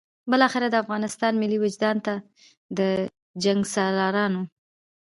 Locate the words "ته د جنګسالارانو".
2.05-4.41